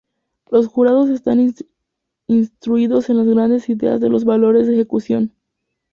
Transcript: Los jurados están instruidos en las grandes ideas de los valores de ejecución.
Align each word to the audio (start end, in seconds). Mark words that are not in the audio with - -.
Los 0.49 0.65
jurados 0.65 1.11
están 1.11 1.53
instruidos 2.25 3.09
en 3.11 3.17
las 3.17 3.27
grandes 3.27 3.69
ideas 3.69 4.01
de 4.01 4.09
los 4.09 4.25
valores 4.25 4.65
de 4.65 4.73
ejecución. 4.73 5.31